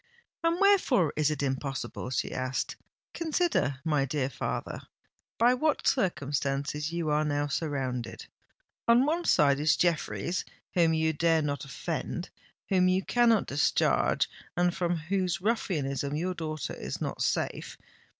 "And 0.43 0.59
wherefore 0.59 1.13
is 1.15 1.29
it 1.29 1.43
impossible?" 1.43 2.09
she 2.09 2.33
asked. 2.33 2.75
"Consider, 3.13 3.81
my 3.85 4.03
dear 4.03 4.31
father, 4.31 4.81
by 5.37 5.53
what 5.53 5.85
circumstances 5.87 6.91
you 6.91 7.11
are 7.11 7.23
now 7.23 7.45
surrounded. 7.45 8.25
On 8.87 9.05
one 9.05 9.25
side 9.25 9.59
is 9.59 9.77
Jeffreys 9.77 10.43
whom 10.73 10.95
you 10.95 11.13
dare 11.13 11.43
not 11.43 11.65
offend—whom 11.65 12.87
you 12.87 13.03
cannot 13.05 13.45
discharge—and 13.45 14.75
from 14.75 14.95
whose 14.97 15.39
ruffianism 15.39 16.15
your 16.15 16.33
daughter 16.33 16.73
is 16.73 16.99
not 16.99 17.21
safe. 17.21 17.77